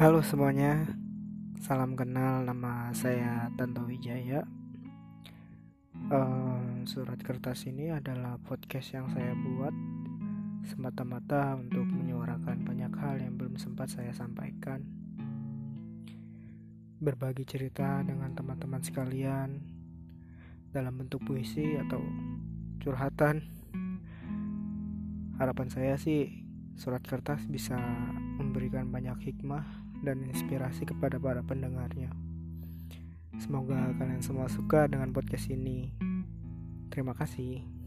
Halo 0.00 0.24
semuanya, 0.24 0.88
salam 1.60 1.92
kenal. 1.92 2.40
Nama 2.48 2.88
saya 2.96 3.52
Tanto 3.52 3.84
Wijaya. 3.84 4.48
Uh, 6.08 6.88
surat 6.88 7.20
kertas 7.20 7.68
ini 7.68 7.92
adalah 7.92 8.40
podcast 8.40 8.96
yang 8.96 9.12
saya 9.12 9.36
buat 9.36 9.76
semata-mata 10.72 11.52
untuk 11.60 11.84
menyuarakan 11.84 12.64
banyak 12.64 12.96
hal 12.96 13.20
yang 13.20 13.36
belum 13.36 13.60
sempat 13.60 13.92
saya 13.92 14.08
sampaikan. 14.16 14.80
Berbagi 16.96 17.44
cerita 17.44 18.00
dengan 18.00 18.32
teman-teman 18.32 18.80
sekalian 18.80 19.60
dalam 20.72 20.96
bentuk 20.96 21.28
puisi 21.28 21.76
atau 21.76 22.00
curhatan. 22.80 23.44
Harapan 25.36 25.68
saya 25.68 26.00
sih 26.00 26.40
surat 26.80 27.04
kertas 27.04 27.44
bisa 27.44 27.76
memberikan 28.40 28.88
banyak 28.88 29.28
hikmah 29.28 29.89
dan 30.00 30.24
inspirasi 30.28 30.84
kepada 30.88 31.20
para 31.20 31.40
pendengarnya. 31.44 32.12
Semoga 33.40 33.92
kalian 33.96 34.20
semua 34.20 34.52
suka 34.52 34.84
dengan 34.84 35.12
podcast 35.16 35.48
ini. 35.48 35.92
Terima 36.92 37.16
kasih. 37.16 37.79